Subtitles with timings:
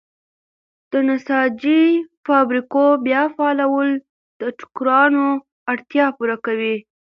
[0.91, 1.85] د نساجۍ
[2.27, 3.89] فابریکو بیا فعالول
[4.41, 5.25] د ټوکرانو
[5.71, 6.75] اړتیا پوره کوي.